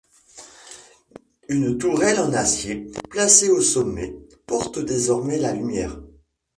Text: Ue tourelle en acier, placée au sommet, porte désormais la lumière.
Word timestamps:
Ue 1.47 1.77
tourelle 1.77 2.19
en 2.19 2.33
acier, 2.33 2.89
placée 3.11 3.51
au 3.51 3.61
sommet, 3.61 4.15
porte 4.47 4.79
désormais 4.83 5.37
la 5.37 5.53
lumière. 5.53 5.99